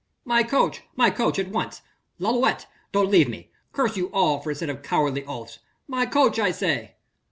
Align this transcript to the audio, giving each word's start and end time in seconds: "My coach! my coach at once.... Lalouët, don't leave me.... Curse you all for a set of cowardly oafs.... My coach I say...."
"My 0.25 0.41
coach! 0.41 0.81
my 0.95 1.11
coach 1.11 1.37
at 1.37 1.49
once.... 1.49 1.83
Lalouët, 2.19 2.65
don't 2.91 3.11
leave 3.11 3.29
me.... 3.29 3.51
Curse 3.71 3.97
you 3.97 4.07
all 4.11 4.39
for 4.41 4.49
a 4.49 4.55
set 4.55 4.67
of 4.71 4.81
cowardly 4.81 5.23
oafs.... 5.25 5.59
My 5.87 6.07
coach 6.07 6.39
I 6.39 6.49
say...." 6.49 6.95